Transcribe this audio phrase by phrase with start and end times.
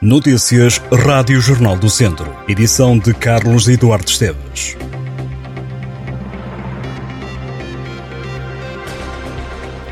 [0.00, 2.30] Notícias Rádio Jornal do Centro.
[2.46, 4.76] Edição de Carlos Eduardo Esteves.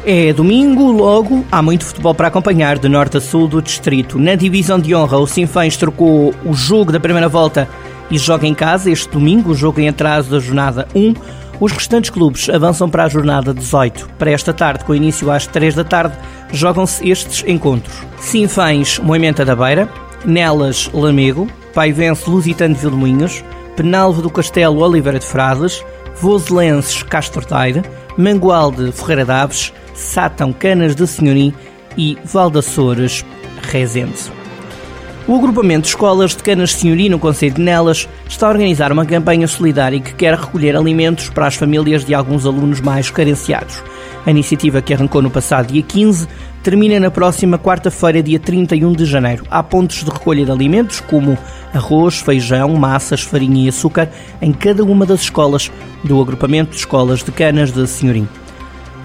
[0.05, 4.19] É domingo, logo há muito futebol para acompanhar de norte a sul do distrito.
[4.19, 7.67] Na divisão de honra, o Sinfãs trocou o jogo da primeira volta
[8.11, 11.15] e joga em casa este domingo, o jogo em atraso da jornada 1.
[11.65, 14.11] Os restantes clubes avançam para a jornada 18.
[14.19, 16.15] Para esta tarde, com início às 3 da tarde,
[16.53, 17.97] jogam-se estes encontros.
[18.19, 19.89] Sinfãs, Moimenta da Beira,
[20.27, 23.43] Nelas, Lamego, Paivense, Lusitano de Vilmoinhos,
[23.77, 25.83] Penalvo do Castelo, Oliveira de Frades,
[26.21, 27.81] Voselenses, Castro Taire,
[28.19, 31.55] Mangualde, Ferreira Daves, Sátão, Canas de Senhorim
[31.97, 33.25] e Valdaçores,
[33.73, 34.31] Rezende.
[35.27, 38.93] O agrupamento de escolas de Canas de Senhorim no Conselho de Nelas está a organizar
[38.93, 43.83] uma campanha solidária que quer recolher alimentos para as famílias de alguns alunos mais carenciados.
[44.27, 46.29] A iniciativa, que arrancou no passado dia 15,
[46.63, 49.47] termina na próxima quarta-feira, dia 31 de janeiro.
[49.51, 51.39] Há pontos de recolha de alimentos, como
[51.73, 54.11] arroz, feijão, massas, farinha e açúcar,
[54.43, 55.73] em cada uma das escolas
[56.05, 58.29] do agrupamento de escolas de Canas de Senhorim.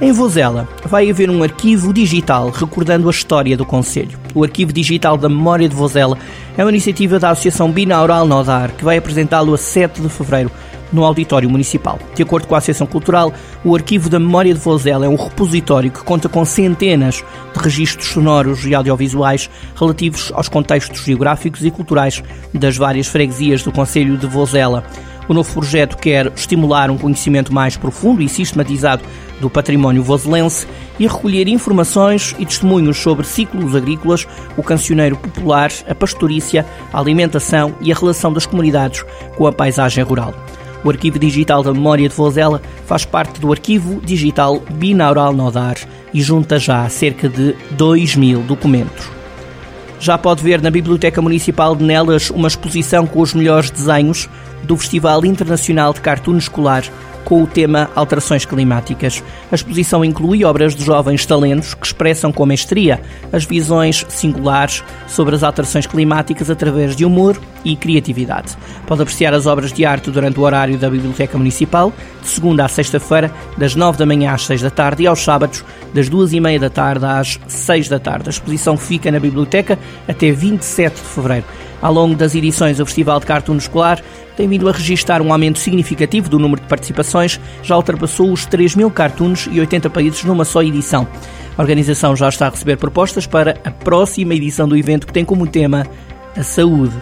[0.01, 4.17] Em Vozela vai haver um arquivo digital recordando a história do Conselho.
[4.33, 6.17] O Arquivo Digital da Memória de Vozela
[6.57, 10.49] é uma iniciativa da Associação Binaural Nodar que vai apresentá-lo a 7 de fevereiro
[10.93, 11.99] no Auditório Municipal.
[12.15, 15.91] De acordo com a Associação Cultural, o Arquivo da Memória de Vozela é um repositório
[15.91, 17.21] que conta com centenas
[17.53, 23.71] de registros sonoros e audiovisuais relativos aos contextos geográficos e culturais das várias freguesias do
[23.73, 24.85] Conselho de Vozela.
[25.29, 29.03] O novo projeto quer estimular um conhecimento mais profundo e sistematizado
[29.39, 34.27] do património voselense e recolher informações e testemunhos sobre ciclos agrícolas,
[34.57, 39.05] o cancioneiro popular, a pastorícia, a alimentação e a relação das comunidades
[39.37, 40.33] com a paisagem rural.
[40.83, 45.75] O Arquivo Digital da Memória de Vozela faz parte do Arquivo Digital Binaural Nodar
[46.11, 49.18] e junta já cerca de 2 mil documentos.
[49.99, 54.29] Já pode ver na Biblioteca Municipal de Nelas uma exposição com os melhores desenhos
[54.63, 56.83] do Festival Internacional de Cartoon Escolar
[57.29, 59.23] com o tema Alterações Climáticas.
[59.51, 62.99] A exposição inclui obras de jovens talentos que expressam com mestria
[63.31, 68.57] as visões singulares sobre as alterações climáticas através de humor e criatividade.
[68.87, 72.67] Pode apreciar as obras de arte durante o horário da Biblioteca Municipal, de segunda à
[72.67, 76.39] sexta-feira, das nove da manhã às seis da tarde, e aos sábados, das duas e
[76.39, 78.27] meia da tarde às seis da tarde.
[78.27, 79.77] A exposição fica na Biblioteca
[80.07, 81.45] até 27 de fevereiro.
[81.81, 84.01] Ao longo das edições do Festival de Cartoon Escolar,
[84.35, 88.75] tem vindo a registrar um aumento significativo do número de participações, já ultrapassou os 3
[88.75, 91.07] mil cartoons e 80 países numa só edição.
[91.57, 95.25] A organização já está a receber propostas para a próxima edição do evento, que tem
[95.25, 95.85] como tema
[96.35, 96.95] a saúde.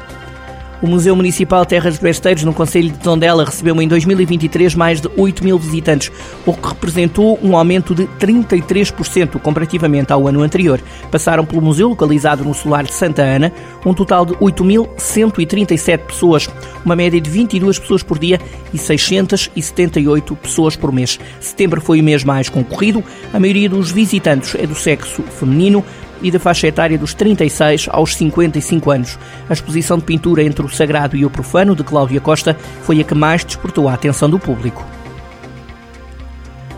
[0.80, 5.10] O Museu Municipal Terras de Besteiros, no Conselho de Tondela, recebeu em 2023 mais de
[5.18, 6.12] 8 mil visitantes,
[6.46, 10.80] o que representou um aumento de 33% comparativamente ao ano anterior.
[11.10, 13.52] Passaram pelo museu, localizado no Solar de Santa Ana,
[13.84, 16.48] um total de 8.137 pessoas,
[16.86, 18.40] uma média de 22 pessoas por dia
[18.72, 21.20] e 678 pessoas por mês.
[21.40, 25.84] Setembro foi o mês mais concorrido, a maioria dos visitantes é do sexo feminino,
[26.22, 29.20] e da faixa etária dos 36 aos 55 anos.
[29.50, 33.04] A exposição de pintura entre o sagrado e o profano de Cláudia Costa foi a
[33.04, 34.97] que mais despertou a atenção do público.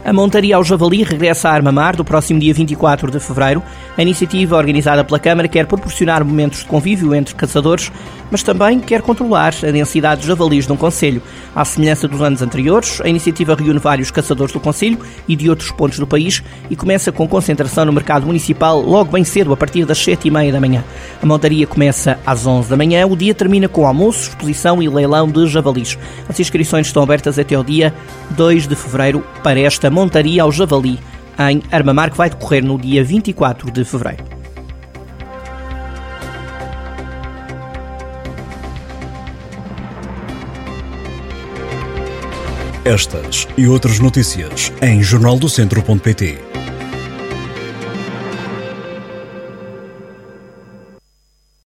[0.09, 3.61] A Montaria ao Javali regressa à Armamar do próximo dia 24 de fevereiro.
[3.95, 7.91] A iniciativa organizada pela Câmara quer proporcionar momentos de convívio entre caçadores,
[8.31, 11.21] mas também quer controlar a densidade de javalis num Conselho.
[11.55, 15.69] À semelhança dos anos anteriores, a iniciativa reúne vários caçadores do Conselho e de outros
[15.69, 19.85] pontos do país e começa com concentração no mercado municipal logo bem cedo, a partir
[19.85, 20.83] das 7h30 da manhã.
[21.21, 25.27] A montaria começa às 11 da manhã, o dia termina com almoço, exposição e leilão
[25.29, 25.99] de javalis.
[26.27, 27.93] As inscrições estão abertas até o dia
[28.31, 30.97] 2 de fevereiro para esta montaria ao javali
[31.37, 34.23] em Armamar, que vai decorrer no dia 24 de fevereiro.
[42.85, 46.58] Estas e outras notícias em jornaldocentro.pt.